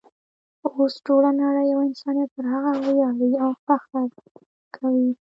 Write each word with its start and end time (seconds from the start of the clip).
اوس 0.77 0.93
ټوله 1.05 1.29
نړۍ 1.41 1.67
او 1.75 1.79
انسانیت 1.89 2.29
پر 2.35 2.45
هغه 2.53 2.71
ویاړي 2.85 3.31
او 3.43 3.51
فخر 3.65 4.03
کوي. 4.75 5.09